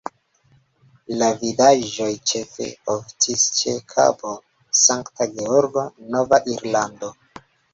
[1.19, 4.33] La vidaĵoj ĉefe oftis ĉe Kabo
[4.83, 5.85] Sankta Georgo,
[6.17, 7.13] Nova Irlando.